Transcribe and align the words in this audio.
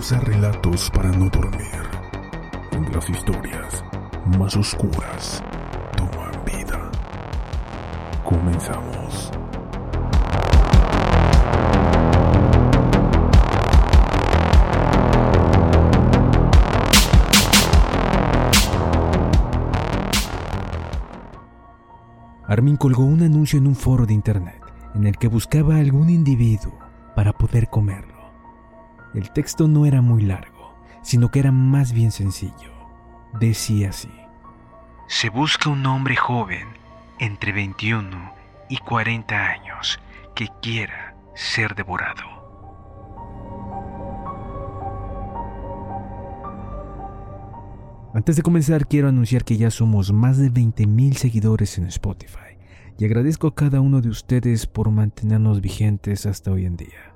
A 0.00 0.18
Relatos 0.18 0.90
para 0.90 1.10
no 1.10 1.28
dormir, 1.28 1.68
donde 2.72 2.90
las 2.90 3.08
historias 3.10 3.84
más 4.38 4.56
oscuras 4.56 5.44
toman 5.94 6.32
vida. 6.42 6.90
Comenzamos. 8.24 9.30
Armin 22.48 22.78
colgó 22.78 23.04
un 23.04 23.22
anuncio 23.22 23.58
en 23.58 23.66
un 23.66 23.76
foro 23.76 24.06
de 24.06 24.14
internet 24.14 24.62
en 24.94 25.06
el 25.06 25.18
que 25.18 25.28
buscaba 25.28 25.76
a 25.76 25.80
algún 25.80 26.08
individuo 26.08 26.72
para 27.14 27.34
poder 27.34 27.68
comerlo. 27.68 28.19
El 29.14 29.30
texto 29.32 29.66
no 29.66 29.86
era 29.86 30.02
muy 30.02 30.22
largo, 30.22 30.74
sino 31.02 31.30
que 31.30 31.40
era 31.40 31.50
más 31.50 31.92
bien 31.92 32.12
sencillo. 32.12 32.72
Decía 33.40 33.90
así. 33.90 34.10
Se 35.08 35.30
busca 35.30 35.68
un 35.68 35.84
hombre 35.86 36.14
joven 36.14 36.68
entre 37.18 37.52
21 37.52 38.32
y 38.68 38.76
40 38.78 39.34
años 39.34 39.98
que 40.34 40.48
quiera 40.62 41.16
ser 41.34 41.74
devorado. 41.74 42.40
Antes 48.14 48.36
de 48.36 48.42
comenzar 48.42 48.86
quiero 48.86 49.08
anunciar 49.08 49.44
que 49.44 49.56
ya 49.56 49.70
somos 49.70 50.12
más 50.12 50.38
de 50.38 50.50
20.000 50.50 51.14
seguidores 51.14 51.78
en 51.78 51.86
Spotify 51.86 52.58
y 52.98 53.04
agradezco 53.04 53.48
a 53.48 53.54
cada 53.54 53.80
uno 53.80 54.00
de 54.00 54.08
ustedes 54.08 54.66
por 54.66 54.90
mantenernos 54.90 55.60
vigentes 55.60 56.26
hasta 56.26 56.50
hoy 56.52 56.66
en 56.66 56.76
día. 56.76 57.09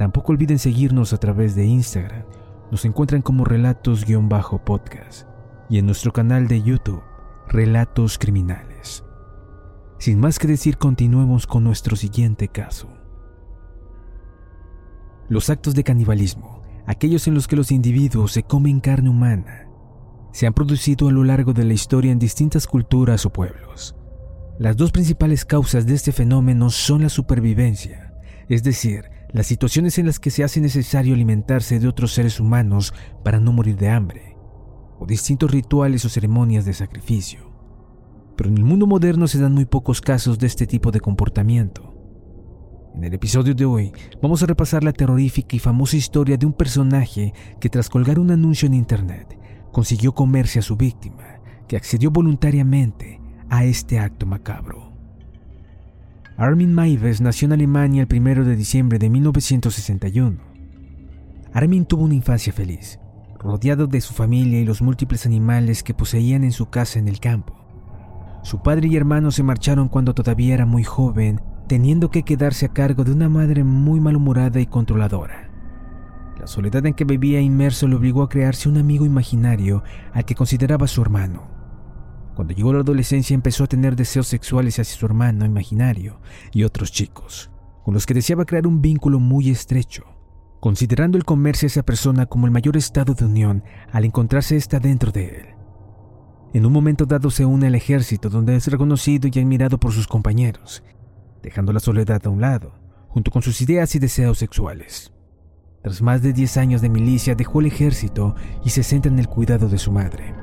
Tampoco 0.00 0.32
olviden 0.32 0.58
seguirnos 0.58 1.12
a 1.12 1.18
través 1.18 1.54
de 1.54 1.66
Instagram, 1.66 2.24
nos 2.70 2.86
encuentran 2.86 3.20
como 3.20 3.44
relatos-podcast 3.44 5.28
y 5.68 5.76
en 5.76 5.84
nuestro 5.84 6.10
canal 6.10 6.48
de 6.48 6.62
YouTube, 6.62 7.02
Relatos 7.48 8.16
Criminales. 8.16 9.04
Sin 9.98 10.18
más 10.18 10.38
que 10.38 10.46
decir, 10.46 10.78
continuemos 10.78 11.46
con 11.46 11.64
nuestro 11.64 11.96
siguiente 11.96 12.48
caso. 12.48 12.88
Los 15.28 15.50
actos 15.50 15.74
de 15.74 15.84
canibalismo, 15.84 16.62
aquellos 16.86 17.28
en 17.28 17.34
los 17.34 17.46
que 17.46 17.56
los 17.56 17.70
individuos 17.70 18.32
se 18.32 18.42
comen 18.42 18.80
carne 18.80 19.10
humana, 19.10 19.68
se 20.32 20.46
han 20.46 20.54
producido 20.54 21.08
a 21.08 21.12
lo 21.12 21.24
largo 21.24 21.52
de 21.52 21.64
la 21.64 21.74
historia 21.74 22.10
en 22.10 22.18
distintas 22.18 22.66
culturas 22.66 23.26
o 23.26 23.30
pueblos. 23.34 23.94
Las 24.58 24.78
dos 24.78 24.92
principales 24.92 25.44
causas 25.44 25.84
de 25.84 25.92
este 25.92 26.12
fenómeno 26.12 26.70
son 26.70 27.02
la 27.02 27.10
supervivencia, 27.10 28.14
es 28.48 28.62
decir, 28.62 29.19
las 29.32 29.46
situaciones 29.46 29.98
en 29.98 30.06
las 30.06 30.18
que 30.18 30.30
se 30.30 30.44
hace 30.44 30.60
necesario 30.60 31.14
alimentarse 31.14 31.78
de 31.78 31.88
otros 31.88 32.12
seres 32.12 32.40
humanos 32.40 32.92
para 33.24 33.38
no 33.38 33.52
morir 33.52 33.76
de 33.76 33.88
hambre, 33.88 34.36
o 34.98 35.06
distintos 35.06 35.50
rituales 35.50 36.04
o 36.04 36.08
ceremonias 36.08 36.64
de 36.64 36.72
sacrificio. 36.72 37.50
Pero 38.36 38.50
en 38.50 38.58
el 38.58 38.64
mundo 38.64 38.86
moderno 38.86 39.28
se 39.28 39.40
dan 39.40 39.52
muy 39.54 39.66
pocos 39.66 40.00
casos 40.00 40.38
de 40.38 40.46
este 40.46 40.66
tipo 40.66 40.90
de 40.90 41.00
comportamiento. 41.00 41.94
En 42.94 43.04
el 43.04 43.14
episodio 43.14 43.54
de 43.54 43.64
hoy 43.64 43.92
vamos 44.20 44.42
a 44.42 44.46
repasar 44.46 44.82
la 44.82 44.92
terrorífica 44.92 45.54
y 45.54 45.60
famosa 45.60 45.96
historia 45.96 46.36
de 46.36 46.46
un 46.46 46.52
personaje 46.52 47.32
que 47.60 47.68
tras 47.68 47.88
colgar 47.88 48.18
un 48.18 48.30
anuncio 48.30 48.66
en 48.66 48.74
internet 48.74 49.38
consiguió 49.70 50.12
comerse 50.12 50.58
a 50.58 50.62
su 50.62 50.76
víctima, 50.76 51.40
que 51.68 51.76
accedió 51.76 52.10
voluntariamente 52.10 53.20
a 53.48 53.64
este 53.64 54.00
acto 54.00 54.26
macabro. 54.26 54.89
Armin 56.40 56.72
Maives 56.72 57.20
nació 57.20 57.44
en 57.44 57.52
Alemania 57.52 58.06
el 58.08 58.18
1 58.18 58.44
de 58.44 58.56
diciembre 58.56 58.98
de 58.98 59.10
1961. 59.10 60.38
Armin 61.52 61.84
tuvo 61.84 62.04
una 62.04 62.14
infancia 62.14 62.50
feliz, 62.50 62.98
rodeado 63.38 63.86
de 63.86 64.00
su 64.00 64.14
familia 64.14 64.58
y 64.58 64.64
los 64.64 64.80
múltiples 64.80 65.26
animales 65.26 65.82
que 65.82 65.92
poseían 65.92 66.42
en 66.42 66.52
su 66.52 66.70
casa 66.70 66.98
en 66.98 67.08
el 67.08 67.20
campo. 67.20 67.54
Su 68.42 68.62
padre 68.62 68.88
y 68.88 68.96
hermano 68.96 69.30
se 69.32 69.42
marcharon 69.42 69.90
cuando 69.90 70.14
todavía 70.14 70.54
era 70.54 70.64
muy 70.64 70.82
joven, 70.82 71.42
teniendo 71.68 72.10
que 72.10 72.22
quedarse 72.22 72.64
a 72.64 72.72
cargo 72.72 73.04
de 73.04 73.12
una 73.12 73.28
madre 73.28 73.62
muy 73.62 74.00
malhumorada 74.00 74.60
y 74.60 74.66
controladora. 74.66 75.50
La 76.38 76.46
soledad 76.46 76.86
en 76.86 76.94
que 76.94 77.04
vivía 77.04 77.42
inmerso 77.42 77.86
le 77.86 77.96
obligó 77.96 78.22
a 78.22 78.30
crearse 78.30 78.70
un 78.70 78.78
amigo 78.78 79.04
imaginario 79.04 79.82
al 80.14 80.24
que 80.24 80.34
consideraba 80.34 80.86
su 80.86 81.02
hermano. 81.02 81.59
Cuando 82.34 82.54
llegó 82.54 82.72
la 82.72 82.80
adolescencia 82.80 83.34
empezó 83.34 83.64
a 83.64 83.66
tener 83.66 83.96
deseos 83.96 84.26
sexuales 84.26 84.78
hacia 84.78 84.96
su 84.96 85.06
hermano 85.06 85.44
imaginario 85.44 86.20
y 86.52 86.64
otros 86.64 86.92
chicos, 86.92 87.50
con 87.84 87.94
los 87.94 88.06
que 88.06 88.14
deseaba 88.14 88.44
crear 88.44 88.66
un 88.66 88.80
vínculo 88.80 89.18
muy 89.18 89.50
estrecho, 89.50 90.04
considerando 90.60 91.18
el 91.18 91.24
comerse 91.24 91.66
a 91.66 91.68
esa 91.68 91.82
persona 91.82 92.26
como 92.26 92.46
el 92.46 92.52
mayor 92.52 92.76
estado 92.76 93.14
de 93.14 93.24
unión 93.24 93.64
al 93.92 94.04
encontrarse 94.04 94.56
ésta 94.56 94.78
dentro 94.78 95.10
de 95.10 95.28
él. 95.28 95.46
En 96.52 96.66
un 96.66 96.72
momento 96.72 97.06
dado 97.06 97.30
se 97.30 97.44
une 97.44 97.68
al 97.68 97.74
ejército 97.74 98.28
donde 98.28 98.56
es 98.56 98.66
reconocido 98.66 99.28
y 99.32 99.38
admirado 99.38 99.78
por 99.78 99.92
sus 99.92 100.06
compañeros, 100.06 100.82
dejando 101.42 101.72
la 101.72 101.80
soledad 101.80 102.20
a 102.24 102.30
un 102.30 102.40
lado, 102.40 102.74
junto 103.08 103.30
con 103.30 103.42
sus 103.42 103.60
ideas 103.60 103.94
y 103.94 103.98
deseos 103.98 104.38
sexuales. 104.38 105.12
Tras 105.82 106.02
más 106.02 106.22
de 106.22 106.32
10 106.32 106.56
años 106.58 106.82
de 106.82 106.90
milicia 106.90 107.34
dejó 107.34 107.60
el 107.60 107.66
ejército 107.66 108.34
y 108.64 108.70
se 108.70 108.82
centra 108.82 109.10
en 109.10 109.18
el 109.18 109.28
cuidado 109.28 109.68
de 109.68 109.78
su 109.78 109.92
madre. 109.92 110.34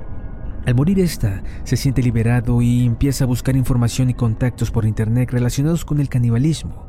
Al 0.67 0.75
morir 0.75 0.99
esta, 0.99 1.43
se 1.63 1.77
siente 1.77 2.03
liberado 2.03 2.61
y 2.61 2.85
empieza 2.85 3.23
a 3.23 3.27
buscar 3.27 3.55
información 3.55 4.09
y 4.09 4.13
contactos 4.13 4.69
por 4.69 4.83
internet 4.83 5.31
relacionados 5.31 5.85
con 5.85 6.01
el 6.01 6.09
canibalismo. 6.09 6.85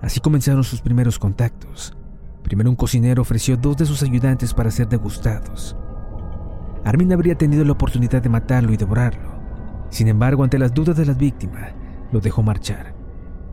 Así 0.00 0.18
comenzaron 0.18 0.64
sus 0.64 0.80
primeros 0.80 1.18
contactos. 1.18 1.94
Primero 2.42 2.70
un 2.70 2.76
cocinero 2.76 3.20
ofreció 3.20 3.58
dos 3.58 3.76
de 3.76 3.84
sus 3.84 4.02
ayudantes 4.02 4.54
para 4.54 4.70
ser 4.70 4.88
degustados. 4.88 5.76
Armin 6.86 7.12
habría 7.12 7.34
tenido 7.34 7.66
la 7.66 7.72
oportunidad 7.72 8.22
de 8.22 8.30
matarlo 8.30 8.72
y 8.72 8.78
devorarlo. 8.78 9.42
Sin 9.90 10.08
embargo, 10.08 10.42
ante 10.42 10.58
las 10.58 10.72
dudas 10.72 10.96
de 10.96 11.04
la 11.04 11.12
víctima, 11.12 11.74
lo 12.12 12.20
dejó 12.20 12.42
marchar. 12.42 12.94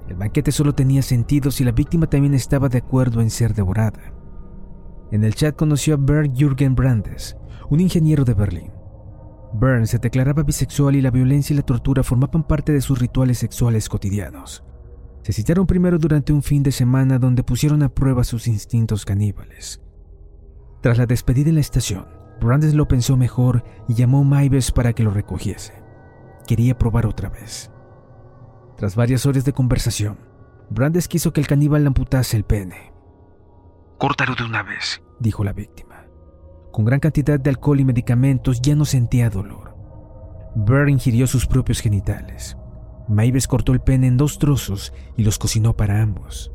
El 0.07 0.15
banquete 0.15 0.53
solo 0.53 0.73
tenía 0.73 1.01
sentido 1.01 1.51
si 1.51 1.65
la 1.65 1.73
víctima 1.73 2.07
también 2.07 2.33
estaba 2.33 2.69
de 2.69 2.77
acuerdo 2.77 3.19
en 3.19 3.29
ser 3.29 3.53
devorada. 3.53 4.13
En 5.11 5.25
el 5.25 5.35
chat 5.35 5.53
conoció 5.53 5.95
a 5.95 5.97
Bernd 5.97 6.33
Jürgen 6.33 6.75
Brandes, 6.75 7.35
un 7.69 7.81
ingeniero 7.81 8.23
de 8.23 8.35
Berlín. 8.35 8.82
Bernd 9.53 9.85
se 9.85 9.99
declaraba 9.99 10.43
bisexual 10.43 10.95
y 10.95 11.01
la 11.01 11.11
violencia 11.11 11.53
y 11.53 11.57
la 11.57 11.63
tortura 11.63 12.03
formaban 12.03 12.43
parte 12.43 12.71
de 12.73 12.81
sus 12.81 12.99
rituales 12.99 13.37
sexuales 13.37 13.87
cotidianos. 13.87 14.63
Se 15.21 15.31
citaron 15.31 15.67
primero 15.67 15.97
durante 15.99 16.33
un 16.33 16.43
fin 16.43 16.63
de 16.63 16.71
semana 16.71 17.19
donde 17.19 17.43
pusieron 17.43 17.83
a 17.83 17.89
prueba 17.89 18.23
sus 18.23 18.47
instintos 18.47 19.05
caníbales. 19.05 19.81
Tras 20.81 20.97
la 20.97 21.05
despedida 21.05 21.49
en 21.49 21.55
la 21.55 21.61
estación, 21.61 22.07
Brandes 22.41 22.73
lo 22.73 22.87
pensó 22.87 23.15
mejor 23.15 23.63
y 23.87 23.93
llamó 23.93 24.19
a 24.19 24.23
Maives 24.23 24.71
para 24.71 24.91
que 24.91 25.03
lo 25.03 25.11
recogiese. 25.11 25.81
Quería 26.45 26.77
probar 26.77 27.05
otra 27.05 27.29
vez. 27.29 27.71
Tras 28.75 28.95
varias 28.95 29.25
horas 29.25 29.45
de 29.45 29.53
conversación, 29.53 30.17
Brandes 30.69 31.07
quiso 31.07 31.31
que 31.31 31.39
el 31.39 31.47
caníbal 31.47 31.83
le 31.83 31.87
amputase 31.87 32.35
el 32.35 32.43
pene. 32.43 32.91
Córtalo 33.97 34.35
de 34.35 34.43
una 34.43 34.63
vez, 34.63 35.01
dijo 35.19 35.43
la 35.43 35.53
víctima. 35.53 35.92
Con 36.73 36.85
gran 36.85 36.99
cantidad 36.99 37.39
de 37.39 37.51
alcohol 37.51 37.79
y 37.79 37.85
medicamentos 37.85 38.59
ya 38.59 38.73
no 38.73 38.83
sentía 38.85 39.29
dolor. 39.29 39.77
Burr 40.55 40.89
ingirió 40.89 41.27
sus 41.27 41.45
propios 41.45 41.79
genitales. 41.79 42.57
Maives 43.07 43.47
cortó 43.47 43.73
el 43.73 43.79
pene 43.79 44.07
en 44.07 44.17
dos 44.17 44.39
trozos 44.39 44.91
y 45.15 45.23
los 45.23 45.37
cocinó 45.37 45.75
para 45.77 46.01
ambos. 46.01 46.51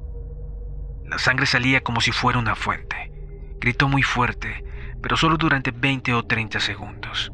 La 1.05 1.19
sangre 1.19 1.47
salía 1.47 1.83
como 1.83 2.01
si 2.01 2.11
fuera 2.11 2.41
una 2.41 2.57
fuente. 2.57 3.13
Gritó 3.61 3.89
muy 3.89 4.03
fuerte, 4.03 4.65
pero 5.01 5.17
solo 5.17 5.37
durante 5.37 5.71
20 5.71 6.13
o 6.15 6.25
30 6.25 6.59
segundos. 6.59 7.33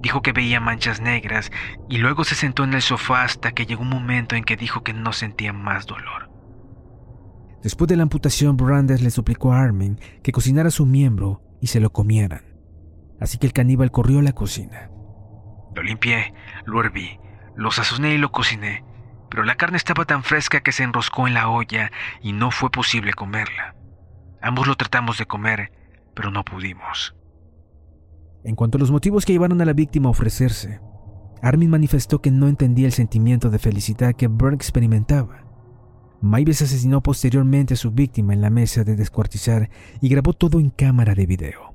Dijo 0.00 0.22
que 0.22 0.32
veía 0.32 0.58
manchas 0.58 1.02
negras 1.02 1.52
y 1.90 1.98
luego 1.98 2.24
se 2.24 2.34
sentó 2.34 2.64
en 2.64 2.72
el 2.72 2.80
sofá 2.80 3.24
hasta 3.24 3.52
que 3.52 3.66
llegó 3.66 3.82
un 3.82 3.90
momento 3.90 4.36
en 4.36 4.44
que 4.44 4.56
dijo 4.56 4.82
que 4.82 4.94
no 4.94 5.12
sentía 5.12 5.52
más 5.52 5.84
dolor. 5.84 6.30
Después 7.62 7.88
de 7.88 7.96
la 7.96 8.04
amputación, 8.04 8.56
Brandes 8.56 9.02
le 9.02 9.10
suplicó 9.10 9.52
a 9.52 9.60
Armin 9.60 10.00
que 10.22 10.32
cocinara 10.32 10.70
su 10.70 10.86
miembro 10.86 11.42
y 11.62 11.68
se 11.68 11.80
lo 11.80 11.90
comieran. 11.90 12.42
Así 13.20 13.38
que 13.38 13.46
el 13.46 13.52
caníbal 13.54 13.92
corrió 13.92 14.18
a 14.18 14.22
la 14.22 14.32
cocina. 14.32 14.90
Lo 15.74 15.82
limpié, 15.82 16.34
lo 16.66 16.80
herví, 16.80 17.18
lo 17.56 17.70
sazoné 17.70 18.14
y 18.14 18.18
lo 18.18 18.32
cociné, 18.32 18.84
pero 19.30 19.44
la 19.44 19.54
carne 19.54 19.76
estaba 19.76 20.04
tan 20.04 20.24
fresca 20.24 20.60
que 20.60 20.72
se 20.72 20.82
enroscó 20.82 21.28
en 21.28 21.34
la 21.34 21.48
olla 21.48 21.92
y 22.20 22.32
no 22.32 22.50
fue 22.50 22.70
posible 22.70 23.14
comerla. 23.14 23.76
Ambos 24.42 24.66
lo 24.66 24.74
tratamos 24.74 25.18
de 25.18 25.26
comer, 25.26 25.70
pero 26.14 26.32
no 26.32 26.44
pudimos. 26.44 27.14
En 28.42 28.56
cuanto 28.56 28.76
a 28.76 28.80
los 28.80 28.90
motivos 28.90 29.24
que 29.24 29.32
llevaron 29.32 29.62
a 29.62 29.64
la 29.64 29.72
víctima 29.72 30.08
a 30.08 30.10
ofrecerse, 30.10 30.80
Armin 31.42 31.70
manifestó 31.70 32.20
que 32.20 32.32
no 32.32 32.48
entendía 32.48 32.86
el 32.86 32.92
sentimiento 32.92 33.50
de 33.50 33.60
felicidad 33.60 34.14
que 34.14 34.26
Berg 34.26 34.54
experimentaba. 34.54 35.41
Maives 36.22 36.62
asesinó 36.62 37.02
posteriormente 37.02 37.74
a 37.74 37.76
su 37.76 37.90
víctima 37.90 38.32
en 38.32 38.40
la 38.40 38.48
mesa 38.48 38.84
de 38.84 38.94
descuartizar 38.94 39.68
y 40.00 40.08
grabó 40.08 40.32
todo 40.34 40.60
en 40.60 40.70
cámara 40.70 41.16
de 41.16 41.26
video. 41.26 41.74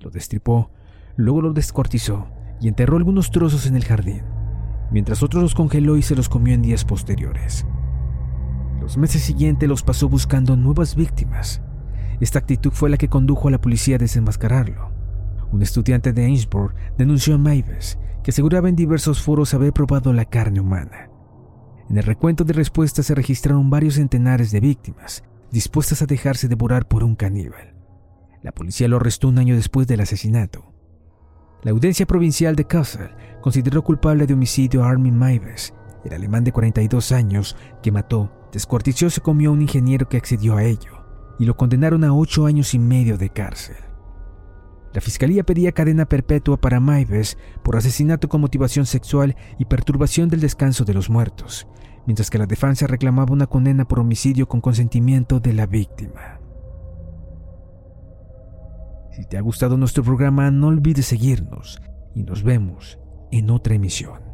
Lo 0.00 0.10
destripó, 0.10 0.72
luego 1.14 1.42
lo 1.42 1.52
descuartizó 1.52 2.26
y 2.60 2.66
enterró 2.66 2.96
algunos 2.96 3.30
trozos 3.30 3.66
en 3.66 3.76
el 3.76 3.84
jardín, 3.84 4.22
mientras 4.90 5.22
otros 5.22 5.44
los 5.44 5.54
congeló 5.54 5.96
y 5.96 6.02
se 6.02 6.16
los 6.16 6.28
comió 6.28 6.54
en 6.54 6.62
días 6.62 6.84
posteriores. 6.84 7.64
Los 8.80 8.96
meses 8.96 9.22
siguientes 9.22 9.68
los 9.68 9.84
pasó 9.84 10.08
buscando 10.08 10.56
nuevas 10.56 10.96
víctimas. 10.96 11.62
Esta 12.18 12.40
actitud 12.40 12.72
fue 12.72 12.90
la 12.90 12.96
que 12.96 13.08
condujo 13.08 13.46
a 13.46 13.52
la 13.52 13.60
policía 13.60 13.94
a 13.94 14.00
desenmascararlo. 14.00 14.90
Un 15.52 15.62
estudiante 15.62 16.12
de 16.12 16.28
Innsbruck 16.28 16.74
denunció 16.98 17.36
a 17.36 17.38
Maives, 17.38 17.96
que 18.24 18.32
aseguraba 18.32 18.68
en 18.68 18.74
diversos 18.74 19.22
foros 19.22 19.54
haber 19.54 19.72
probado 19.72 20.12
la 20.12 20.24
carne 20.24 20.58
humana. 20.58 21.11
En 21.92 21.98
el 21.98 22.04
recuento 22.04 22.44
de 22.44 22.54
respuestas 22.54 23.04
se 23.04 23.14
registraron 23.14 23.68
varios 23.68 23.96
centenares 23.96 24.50
de 24.50 24.60
víctimas, 24.60 25.22
dispuestas 25.50 26.00
a 26.00 26.06
dejarse 26.06 26.48
devorar 26.48 26.88
por 26.88 27.04
un 27.04 27.14
caníbal. 27.14 27.74
La 28.42 28.52
policía 28.52 28.88
lo 28.88 28.96
arrestó 28.96 29.28
un 29.28 29.38
año 29.38 29.54
después 29.54 29.86
del 29.86 30.00
asesinato. 30.00 30.72
La 31.62 31.72
audiencia 31.72 32.06
provincial 32.06 32.56
de 32.56 32.64
Kassel 32.64 33.10
consideró 33.42 33.84
culpable 33.84 34.26
de 34.26 34.32
homicidio 34.32 34.82
a 34.82 34.88
Armin 34.88 35.18
Maives, 35.18 35.74
el 36.02 36.14
alemán 36.14 36.44
de 36.44 36.52
42 36.52 37.12
años 37.12 37.56
que 37.82 37.92
mató, 37.92 38.48
descuartizó 38.54 39.04
y 39.04 39.10
se 39.10 39.20
comió 39.20 39.50
a 39.50 39.52
un 39.52 39.60
ingeniero 39.60 40.08
que 40.08 40.16
accedió 40.16 40.56
a 40.56 40.64
ello, 40.64 41.04
y 41.38 41.44
lo 41.44 41.58
condenaron 41.58 42.04
a 42.04 42.14
ocho 42.14 42.46
años 42.46 42.72
y 42.72 42.78
medio 42.78 43.18
de 43.18 43.28
cárcel. 43.28 43.76
La 44.94 45.00
fiscalía 45.00 45.42
pedía 45.42 45.72
cadena 45.72 46.06
perpetua 46.06 46.60
para 46.60 46.80
Maives 46.80 47.38
por 47.62 47.76
asesinato 47.76 48.28
con 48.28 48.42
motivación 48.42 48.84
sexual 48.84 49.36
y 49.58 49.64
perturbación 49.64 50.28
del 50.28 50.40
descanso 50.40 50.84
de 50.84 50.94
los 50.94 51.08
muertos, 51.08 51.66
mientras 52.06 52.28
que 52.28 52.38
la 52.38 52.46
defensa 52.46 52.86
reclamaba 52.86 53.32
una 53.32 53.46
condena 53.46 53.86
por 53.86 54.00
homicidio 54.00 54.48
con 54.48 54.60
consentimiento 54.60 55.40
de 55.40 55.52
la 55.54 55.66
víctima. 55.66 56.40
Si 59.12 59.26
te 59.26 59.36
ha 59.36 59.40
gustado 59.40 59.76
nuestro 59.76 60.02
programa, 60.02 60.50
no 60.50 60.68
olvides 60.68 61.06
seguirnos 61.06 61.80
y 62.14 62.22
nos 62.22 62.42
vemos 62.42 62.98
en 63.30 63.50
otra 63.50 63.74
emisión. 63.74 64.31